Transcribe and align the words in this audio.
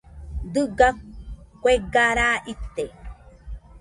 Dɨga 0.53 0.87
kuega 1.61 2.03
raa 2.17 2.37
ite. 2.53 2.83